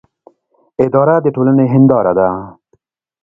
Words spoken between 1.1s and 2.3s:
د ټولنې هنداره ده